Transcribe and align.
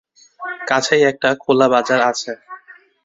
কাছেই 0.67 1.03
একটা 1.11 1.29
খোলা 1.41 1.67
বাজার 1.73 1.99
আছে। 2.09 2.31